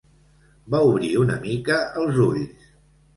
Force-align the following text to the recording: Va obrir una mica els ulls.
Va 0.75 0.79
obrir 0.91 1.09
una 1.23 1.35
mica 1.43 1.75
els 2.05 2.17
ulls. 2.25 2.65